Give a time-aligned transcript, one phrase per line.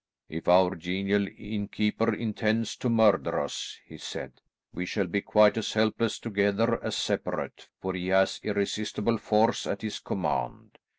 [0.29, 4.41] "If our genial innkeeper intends to murder us," he said,
[4.73, 9.83] "we shall be quite as helpless together as separate, for he has irresistible force at
[9.83, 10.79] his command.